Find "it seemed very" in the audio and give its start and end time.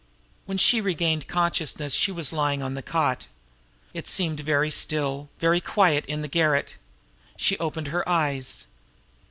3.93-4.71